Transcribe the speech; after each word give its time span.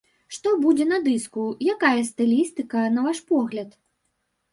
Што 0.35 0.51
будзе 0.61 0.85
на 0.91 0.97
дыску, 1.07 1.43
якая 1.73 1.91
стылістыка, 2.07 2.81
на 2.95 3.05
ваш 3.09 3.21
погляд? 3.33 3.69